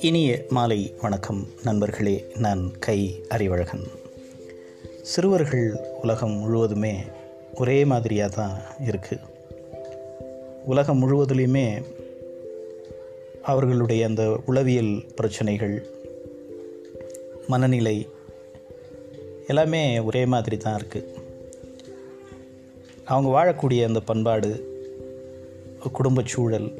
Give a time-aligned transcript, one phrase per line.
[0.00, 3.84] இனிய மாலை வணக்கம் நண்பர்களே நான் கை அறிவழகன்.
[5.02, 7.00] சிறுவர்கள் உலகம் முழுவதுமே
[7.54, 9.20] ஒரே மாதிரியாக தான் இருக்குது
[10.64, 11.82] உலகம் முழுவதுலேயுமே
[13.42, 15.86] அவர்களுடைய அந்த உளவியல் பிரச்சனைகள்
[17.46, 18.08] மனநிலை
[19.46, 21.19] எல்லாமே ஒரே மாதிரி தான் இருக்குது
[23.10, 24.50] அவங்க வாழக்கூடிய அந்த பண்பாடு
[25.92, 26.72] குடும்பச் சூழல்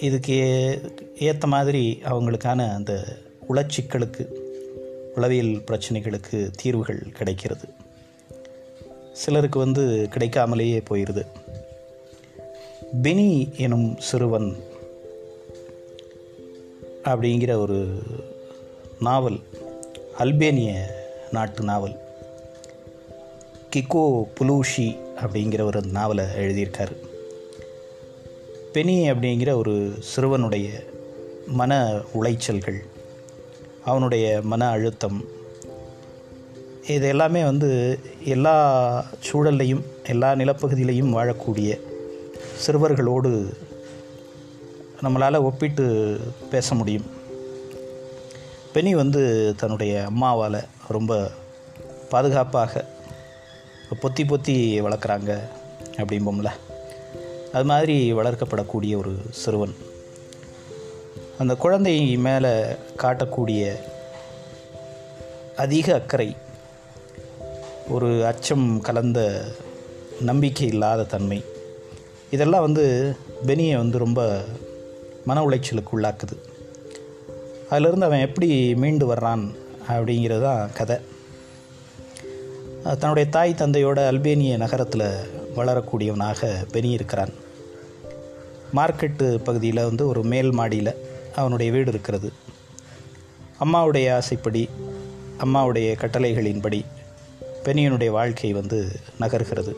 [0.00, 0.36] இதுக்கு
[1.18, 3.04] ஏற்ற மாதிரி அவங்களுக்கான அந்த
[3.48, 4.26] உளச்சிக்கலுக்கு
[5.14, 7.68] உளவியல் பிரச்சனைகளுக்கு தீர்வுகள் கிடைக்கிறது.
[9.12, 11.26] சிலருக்கு வந்து கிடைக்காமலேயே போயிடுது
[13.02, 14.56] பெனி எனும் சிறுவன்
[17.04, 18.02] அப்படிங்கிற ஒரு
[19.00, 19.38] நாவல்
[20.18, 20.84] அல்பேனிய
[21.32, 22.08] நாட்டு நாவல்.
[23.76, 26.96] கிக்கோ புலூஷி அப்படிங்கிற ஒரு நாவலை எழுதியிருக்காரு.
[28.72, 30.68] பெனி அப்படிங்கிற ஒரு சிறுவனுடைய
[31.46, 32.78] மன உளைச்சல்கள்
[33.84, 35.24] அவனுடைய மன அழுத்தம்
[36.86, 41.80] இது எல்லாமே வந்து எல்லா சூழல்லையும் எல்லா நிலப்பகுதியிலையும் வாழக்கூடிய
[42.66, 43.52] சிறுவர்களோடு
[45.02, 46.18] நம்மளால் ஒப்பிட்டு
[46.50, 47.04] பேச முடியும்.
[48.74, 51.30] பெனி வந்து தன்னுடைய அம்மாவால் ரொம்ப
[52.08, 52.84] பாதுகாப்பாக
[53.94, 55.38] பொத்தி பொத்தி வளர்க்குறாங்க
[55.96, 56.50] அப்படிம்போம்ல.
[57.52, 59.74] அது மாதிரி வளர்க்கப்படக்கூடிய ஒரு சிறுவன்.
[61.38, 62.62] அந்த குழந்தை மேலே
[62.96, 63.76] காட்டக்கூடிய
[65.56, 66.36] அதிக அக்கறை
[67.88, 69.44] ஒரு அச்சம் கலந்த
[70.20, 71.44] நம்பிக்கை இல்லாத தன்மை
[72.30, 74.44] இதெல்லாம் வந்து பெனியை வந்து ரொம்ப
[75.24, 76.38] மன உளைச்சலுக்கு உள்ளாக்குது.
[77.70, 79.54] அதிலிருந்து அவன் எப்படி மீண்டு வர்றான்
[79.88, 80.96] அப்படிங்கிறது தான் கதை.
[82.82, 85.04] தன்னுடைய தாய் தந்தையோட அல்பேனிய நகரத்தில்
[85.56, 87.32] வளரக்கூடியவனாக பெனி இருக்கிறான்
[88.74, 90.94] மார்க்கெட்டு பகுதியில் வந்து ஒரு மேல் மாடியில்
[91.34, 92.32] அவனுடைய வீடு இருக்கிறது.
[93.64, 94.68] அம்மாவுடைய ஆசைப்படி
[95.44, 96.84] அம்மாவுடைய கட்டளைகளின்படி
[97.64, 99.72] பெனியனுடைய வாழ்க்கை வந்து நகர்கிறது.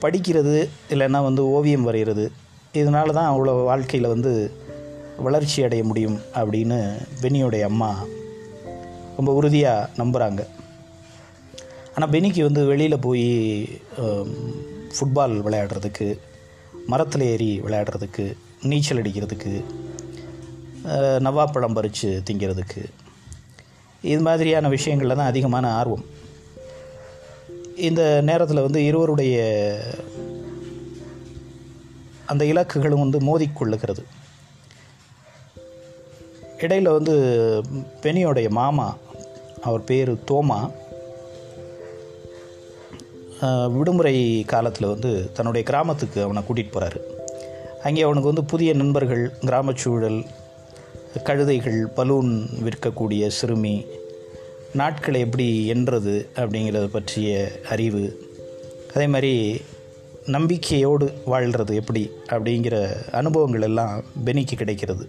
[0.00, 2.30] படிக்கிறது இல்லைன்னா வந்து ஓவியம் வரைகிறது
[2.74, 4.50] இதனால தான் அவ்வளோ வாழ்க்கையில் வந்து
[5.16, 6.92] வளர்ச்சி அடைய முடியும் அப்படின்னு
[7.22, 8.04] பெனியோடைய அம்மா
[9.20, 10.46] ரொம்ப உறுதியாக நம்புகிறாங்க
[11.94, 13.26] ஆனால் பெனிக்கு வந்து வெளியில் போய்
[14.92, 16.18] ஃபுட்பால் விளையாடுறதுக்கு
[16.86, 19.64] மரத்தில் ஏறி விளையாடுறதுக்கு நீச்சல் அடிக்கிறதுக்கு
[21.26, 22.82] நவாப்பழம் பறித்து திங்கிறதுக்கு
[24.02, 26.04] இது மாதிரியான விஷயங்களில் தான் அதிகமான ஆர்வம்.
[27.76, 29.36] இந்த நேரத்தில் வந்து இருவருடைய
[32.26, 34.02] அந்த இலக்குகளும் வந்து மோதிக்கொள்ளுகிறது
[36.58, 37.14] இடையில் வந்து
[38.02, 38.96] பெனியோடைய மாமா
[39.62, 40.70] அவர் பேர் தோமா.
[43.76, 47.00] விடுமுறை காலத்தில் வந்து தன்னுடைய கிராமத்துக்கு அவனை கூட்டிகிட்டு போகிறாரு
[47.82, 50.24] அங்கே அவனுக்கு வந்து புதிய நண்பர்கள் கிராமச்சூழல்
[51.24, 53.86] கழுதைகள் பலூன் விற்கக்கூடிய சிறுமி
[54.72, 58.04] நாட்களை எப்படி என்றது அப்படிங்கிறத பற்றிய அறிவு
[58.94, 59.60] அதே மாதிரி
[60.26, 62.76] நம்பிக்கையோடு வாழ்கிறது எப்படி அப்படிங்கிற
[63.12, 65.08] அனுபவங்கள் எல்லாம் பெனிக்கு கிடைக்கிறது.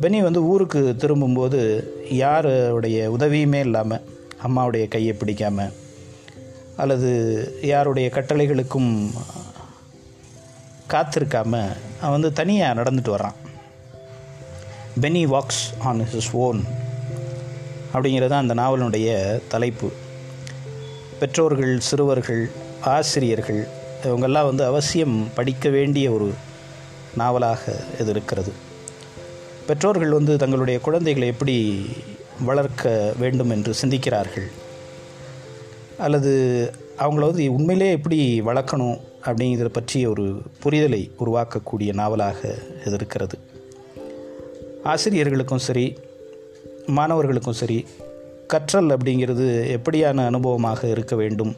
[0.00, 1.58] பெனி வந்து ஊருக்கு திரும்பும்போது
[2.10, 4.04] யாருடைய உதவியுமே இல்லாமல்
[4.46, 5.72] அம்மாவுடைய கையை பிடிக்காமல்
[6.76, 7.10] அல்லது
[7.62, 9.12] யாருடைய கட்டளைகளுக்கும்
[10.88, 13.36] காத்திருக்காமல் அவன் வந்து தனியாக நடந்துட்டு வரான்
[15.00, 16.62] Benny walks on his own
[17.92, 19.90] அப்படிங்கிறது அந்த நாவலினுடைய தலைப்பு.
[21.20, 22.42] பெற்றோர்கள் சிறுவர்கள்
[22.84, 23.68] ஆசிரியர்கள்
[24.04, 26.28] இவங்கெல்லாம் வந்து அவசியம் படிக்க வேண்டிய ஒரு
[27.16, 27.62] நாவலாக
[28.00, 28.52] இது இருக்கிறது.
[29.70, 31.86] பெற்றோர்கள் வந்து தங்களுடைய குழந்தைகளை எப்படி
[32.44, 34.50] வளர்க்க வேண்டும் என்று சிந்திக்கிறார்கள்?
[35.98, 36.30] அல்லது
[36.98, 43.38] அவங்கள வந்து உண்மையிலே எப்படி வளர்க்கணும் அப்படிங்கிறத பற்றிய ஒரு புரிதலை உருவாக்கக்கூடிய நாவலாக இது இருக்கிறது.
[44.84, 45.98] ஆசிரியர்களுக்கும் சரி
[46.86, 47.86] மாணவர்களுக்கும் சரி
[48.46, 51.56] கற்றல் அப்படிங்கிறது எப்படியான அனுபவமாக இருக்க வேண்டும்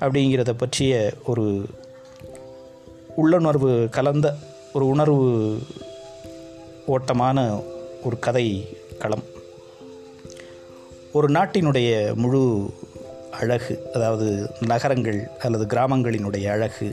[0.00, 1.66] அப்படிங்கிறத பற்றிய ஒரு
[3.16, 4.34] உள்ளுணர்வு கலந்த
[4.72, 5.58] ஒரு உணர்வு
[6.94, 7.38] ஓட்டமான
[8.04, 8.46] ஒரு கதை
[9.02, 9.24] களம்.
[11.16, 11.90] ஒரு நாட்டினுடைய
[12.22, 12.42] முழு
[13.40, 14.26] அழகு அதாவது
[14.72, 16.88] நகரங்கள் அல்லது கிராமங்களினுடைய அழகு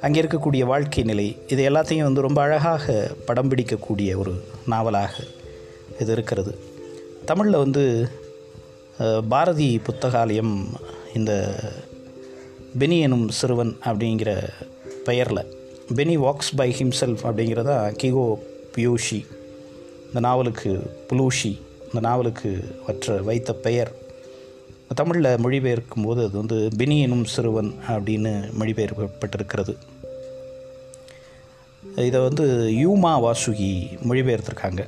[0.00, 2.96] அங்கே இருக்கக்கூடிய வாழ்க்கை நிலை இது எல்லாத்தையும் வந்து ரொம்ப அழகாக
[3.28, 4.34] படம் பிடிக்கக்கூடிய ஒரு
[4.66, 5.14] நாவலாக
[6.00, 6.52] இது இருக்கிறது.
[7.30, 7.84] தமிழில் வந்து
[9.28, 10.54] பாரதி புத்தகாலயம்
[11.14, 11.32] இந்த
[12.78, 14.30] பெனி எனும் சிறுவன் அப்படிங்கிற
[15.04, 15.42] பெயரில்
[15.96, 18.26] பெனி வாக்ஸ் பை ஹிம்செல்ஃப் அப்படிங்கிறதா கிகோ
[18.78, 19.26] பியூஷி.
[20.06, 23.92] இந்த நாவலுக்கு புலூஷி இந்த நாவலுக்கு வற்ற வைத்த பெயர்.
[24.94, 29.76] தமிழில் மொழிபெயர்க்கும் போது அது வந்து பினி எனும் சிறுவன் அப்படின்னு மொழிபெயர்க்கப்பட்டிருக்கிறது.
[31.96, 34.86] இதை வந்து யூமா வாசுகி மொழிபெயர்த்திருக்காங்க.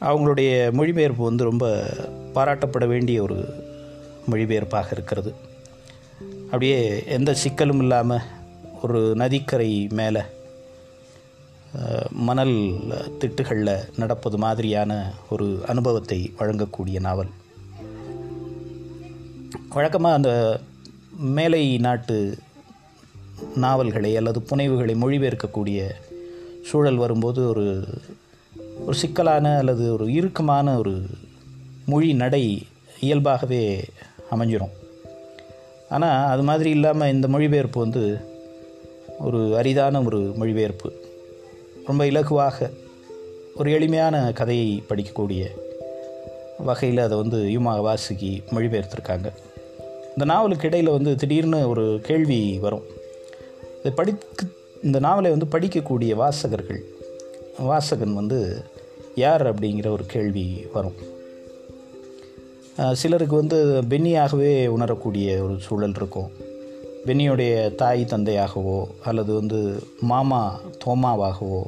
[0.00, 1.86] அவங்களுடைய மொழிபெயர்ப்பு வந்து ரொம்ப
[2.34, 3.64] பாராட்டப்பட வேண்டிய ஒரு
[4.30, 5.34] மொழிபெயர்ப்பாக இருக்கிறது.
[6.44, 8.20] அப்படியே எந்த சிக்கலும் இல்லாமல்
[8.82, 10.20] ஒரு நதிக்கரை மேலே
[12.10, 12.78] மணல்
[13.18, 17.28] திட்டுகளில் நடப்பது மாதிரியான ஒரு அனுபவத்தை வழங்கக்கூடிய நாவல்.
[19.68, 20.60] வழக்கமாக அந்த
[21.18, 22.38] மேலை நாட்டு
[23.54, 25.90] நாவல்களை அல்லது புனைவுகளை மொழிபெயர்க்கக்கூடிய
[26.64, 27.84] சூழல் வரும்போது ஒரு
[28.86, 31.06] ஒரு சிக்கலான அல்லது ஒரு இறுக்கமான ஒரு
[31.86, 32.66] மொழி நடை
[33.00, 33.84] இயல்பாகவே
[34.30, 34.74] அமைஞ்சிடும்
[35.88, 38.20] ஆனால் அது மாதிரி இல்லாமல் இந்த மொழிபெயர்ப்பு வந்து
[39.18, 40.92] ஒரு அரிதான ஒரு மொழிபெயர்ப்பு.
[41.88, 42.70] ரொம்ப இலகுவாக
[43.56, 45.44] ஒரு எளிமையான கதையை படிக்கக்கூடிய
[46.58, 49.28] வகையில் அதை வந்து யுமா வாசுகி மொழிபெயர்த்திருக்காங்க.
[50.08, 52.82] இந்த நாவலுக்கு இடையில் வந்து திடீர்னு ஒரு கேள்வி வரும்.
[53.78, 54.44] இதை படிக்க
[54.82, 56.82] இந்த நாவலை வந்து படிக்கக்கூடிய வாசகர்கள்
[57.58, 58.64] வாசகன் வந்து
[59.14, 60.94] யார் அப்படிங்கிற ஒரு கேள்வி வரும்.
[62.92, 66.30] சிலருக்கு வந்து பென்னியாகவே உணரக்கூடிய ஒரு சூழல் இருக்கும்.
[67.06, 71.62] பென்னியுடைய தாய் தந்தையாகவோ அல்லது வந்து மாமா தோமாவாகவோ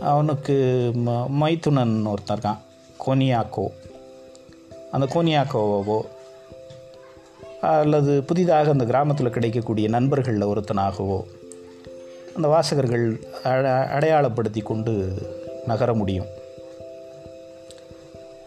[0.00, 2.58] அவனுக்கு ம மைத்துனன் ஒருத்தன் இருக்கான்
[3.06, 3.66] கோனியாக்கோ.
[4.90, 6.00] அந்த கோனியாக்கோவோ
[7.60, 11.22] அல்லது புதிதாக அந்த கிராமத்தில் கிடைக்கக்கூடிய நண்பர்களில் ஒருத்தனாகவோ
[12.36, 15.12] அந்த வாசகர்கள் அட அடையாளப்படுத்தி கொண்டு
[15.66, 16.26] நகர முடியும்.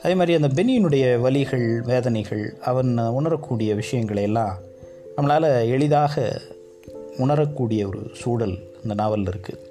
[0.03, 4.67] அதே மாதிரி அந்த பெனியினுடைய வலிகள் வேதனைகள் அவன் உணரக்கூடிய விஷயங்களை எல்லாம்
[5.19, 6.41] நம்மளால் எளிதாக
[7.17, 9.65] உணரக்கூடிய ஒரு சூழல் இந்த நாவலில் இருக்குது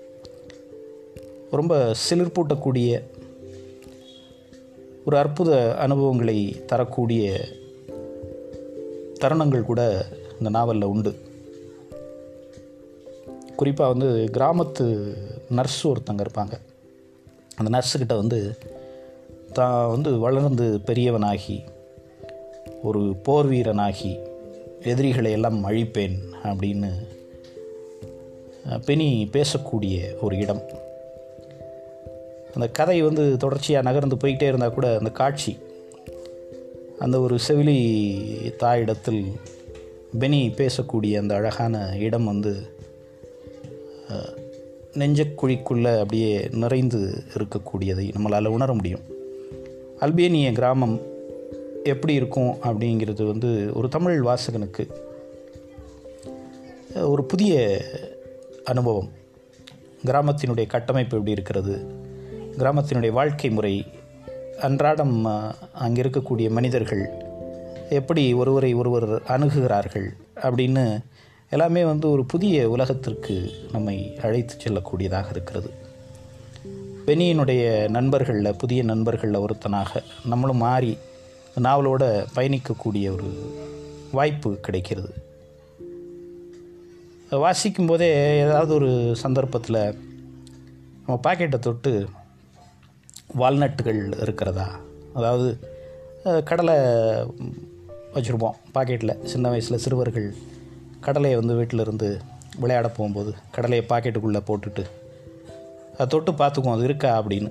[1.50, 3.02] ரொம்ப சிலிர்ப்பூட்டக்கூடிய
[5.04, 7.40] ஒரு அற்புத அனுபவங்களை தரக்கூடிய
[9.20, 10.06] தருணங்கள் கூட
[10.38, 11.14] இந்த நாவலில் உண்டு.
[13.56, 15.14] குறிப்பாக வந்து கிராமத்து
[15.48, 16.52] நர்ஸ் ஒருத்தங்க இருப்பாங்க.
[17.56, 18.58] அந்த நர்ஸுக்கிட்ட வந்து
[19.52, 21.64] தான் வந்து வளர்ந்து பெரியவனாகி
[22.82, 24.18] ஒரு போர் வீரனாகி
[24.82, 26.90] எதிரிகளை எல்லாம் அழிப்பேன் அப்படின்னு
[28.86, 30.62] பெனி பேசக்கூடிய ஒரு இடம்.
[32.54, 35.58] அந்த கதை வந்து தொடர்ச்சியாக நகர்ந்து போய்கிட்டே இருந்தால் கூட அந்த காட்சி
[36.98, 37.78] அந்த ஒரு செவிலி
[38.58, 39.32] தாயிடத்தில்
[40.18, 42.76] பெனி பேசக்கூடிய அந்த அழகான இடம் வந்து
[44.98, 49.00] நெஞ்சக்குழிக்குள்ளே அப்படியே நிறைந்து இருக்கக்கூடியதை நம்மளால் உணர முடியும்.
[50.00, 51.00] அல்பேனிய கிராமம்
[51.84, 54.88] எப்படி இருக்கும் அப்படிங்கிறது வந்து ஒரு தமிழ் வாசகனுக்கு
[56.94, 57.80] ஒரு புதிய
[58.64, 59.08] அனுபவம்.
[60.04, 61.86] கிராமத்தினுடைய கட்டமைப்பு எப்படி இருக்கிறது?
[62.58, 63.86] கிராமத்தினுடைய வாழ்க்கை முறை
[64.60, 65.26] அன்றாடம்
[65.72, 67.10] அங்கே இருக்கக்கூடிய மனிதர்கள்
[67.90, 70.98] எப்படி ஒருவரை ஒருவர் அணுகுகிறார்கள் அப்படின்னு
[71.50, 75.70] எல்லாமே வந்து ஒரு புதிய உலகத்திற்கு நம்மை அழைத்து செல்லக்கூடியதாக இருக்கிறது.
[77.06, 80.98] பெனியினுடைய நண்பர்களில் புதிய நண்பர்களில் ஒருத்தனாக நம்மளும் மாறி
[81.58, 82.04] நாவலோட
[82.36, 83.30] பயணிக்கக்கூடிய ஒரு
[84.12, 85.10] வாய்ப்பு கிடைக்கிறது.
[87.30, 89.80] வாசிக்கும் போதே ஏதாவது ஒரு சந்தர்ப்பத்தில்
[91.06, 92.08] நம்ம பாக்கெட்டை தொட்டு
[93.38, 94.80] வால்நட்டுகள் இருக்கிறதா?
[95.14, 95.48] அதாவது
[96.44, 96.74] கடலை
[98.14, 100.34] வச்சுருப்போம் பாக்கெட்டில் சின்ன வயசில் சிறுவர்கள்
[101.00, 102.20] கடலையை வந்து வீட்டில் இருந்து
[102.58, 104.84] விளையாட போகும்போது கடலையை பாக்கெட்டுக்குள்ளே போட்டுட்டு
[105.92, 107.50] அதை தொட்டு பார்த்துக்குவோம் அது இருக்கா அப்படின்னு.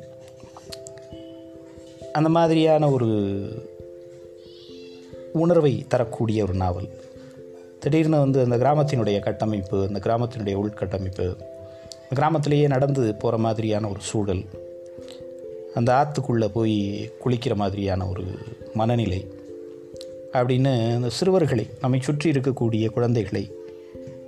[2.13, 3.09] அந்த மாதிரியான ஒரு
[5.37, 6.89] உணர்வை தரக்கூடிய ஒரு நாவல்.
[7.79, 11.35] திடீர்னு வந்து அந்த கிராமத்தினுடைய கட்டமைப்பு அந்த கிராமத்தினுடைய உள்கட்டமைப்பு
[12.15, 14.43] கிராமத்திலேயே நடந்து போகிற மாதிரியான ஒரு சூழல்
[15.73, 18.23] அந்த ஆற்றுக்குள்ளே போய் குளிக்கிற மாதிரியான ஒரு
[18.73, 19.27] மனநிலை
[20.33, 23.51] அப்படின்னு அந்த சிறுவர்களை நம்மை சுற்றி இருக்கக்கூடிய குழந்தைகளை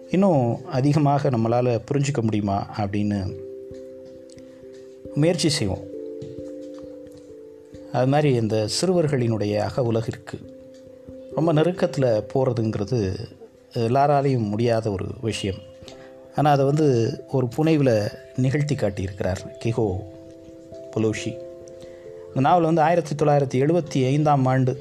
[0.09, 3.39] இன்னும் அதிகமாக நம்மளால் புரிஞ்சிக்க முடியுமா அப்படின்னு
[5.15, 5.83] முயற்சி செய்வோம்.
[7.91, 10.58] அது மாதிரி இந்த சிறுவர்களினுடைய அக உலகிற்கு
[11.39, 12.99] ரொம்ப நெருக்கத்தில் போகிறதுங்கிறது
[13.73, 15.59] எல்லாராலையும் முடியாத ஒரு விஷயம்.
[16.35, 16.87] ஆனால் அதை வந்து
[17.31, 19.85] ஒரு புனைவில் நிகழ்த்தி காட்டியிருக்கிறார் கிஹோ
[20.95, 21.31] பொலோஷி.
[22.27, 24.73] இந்த நாவல் வந்து ஆயிரத்தி தொள்ளாயிரத்தி எழுபத்தி ஐந்தாம் ஆண்டு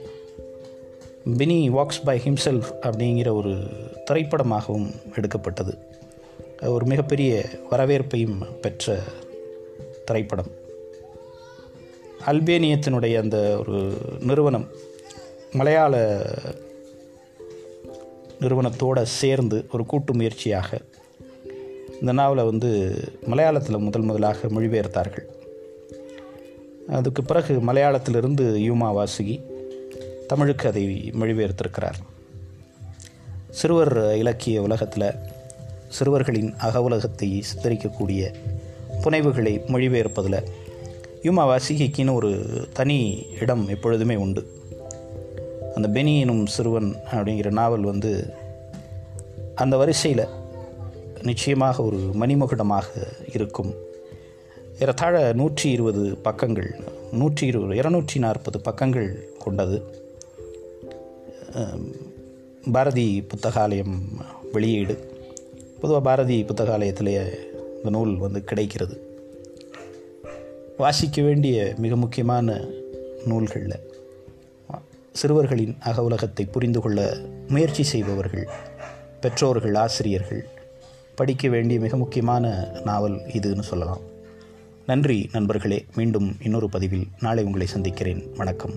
[1.37, 3.55] பினி வாக்ஸ் பை ஹிம்செல்ஃப் அப்படிங்கிற ஒரு
[4.11, 5.79] திரைப்படமாகவும் எடுக்கப்பட்டது.
[6.63, 8.99] ஒரு மிகப்பெரிய வரவேற்பையும் பெற்ற
[10.05, 10.51] திரைப்படம்.
[12.27, 14.69] அல்பேனியத்தினுடைய அந்த ஒரு நிறுவனம்
[15.53, 16.23] மலையாள
[18.41, 20.81] நிறுவனத்தோடு சேர்ந்து ஒரு கூட்டு முயற்சியாக
[22.01, 25.25] இந்த நாவலை வந்து மலையாளத்தில் முதல் முதலாக மொழிபெயர்த்தார்கள்.
[26.89, 29.43] அதுக்கு பிறகு மலையாளத்திலிருந்து யூமா வாசுகி
[30.27, 31.95] தமிழுக்கு அதை மொழிபெயர்த்திருக்கிறார்.
[33.51, 35.15] சிறுவர் இலக்கிய உலகத்தில்
[35.89, 38.35] சிறுவர்களின் அக உலகத்தை சித்தரிக்கக்கூடிய
[39.03, 40.45] புனைவுகளை மொழிபெயர்ப்பதில்
[41.23, 44.58] யுமா வாசிகைக்குன்னு ஒரு தனி இடம் எப்பொழுதுமே உண்டு.
[45.79, 48.13] அந்த பெனி எனும் சிறுவன் அப்படிங்கிற நாவல் வந்து
[49.63, 50.25] அந்த வரிசையில்
[51.23, 52.89] நிச்சயமாக ஒரு மணிமகுடமாக
[53.35, 53.71] இருக்கும்.
[54.83, 56.69] ஏறத்தாழ நூற்றி இருபது பக்கங்கள்
[57.21, 59.09] நூற்றி இருபது இருநூற்றி நாற்பது பக்கங்கள்
[59.45, 59.79] கொண்டது.
[62.73, 63.97] பாரதி புத்தகாலயம்
[64.53, 64.97] வெளியீடு.
[65.81, 67.25] பொதுவாக பாரதி புத்தகாலயத்திலேயே
[67.77, 68.97] இந்த நூல் வந்து கிடைக்கிறது.
[70.83, 72.59] வாசிக்க வேண்டிய மிக முக்கியமான
[73.27, 73.79] நூல்களில்
[75.13, 77.17] சிறுவர்களின் அக உலகத்தை புரிந்து கொள்ள
[77.49, 78.49] முயற்சி செய்பவர்கள்
[79.21, 80.49] பெற்றோர்கள் ஆசிரியர்கள்
[81.15, 84.01] படிக்க வேண்டிய மிக முக்கியமான நாவல் இதுன்னு சொல்லலாம்.
[84.87, 85.85] நன்றி நண்பர்களே.
[85.97, 88.33] மீண்டும் இன்னொரு பதிவில் நாளை உங்களை சந்திக்கிறேன்.
[88.37, 88.73] வணக்கம்.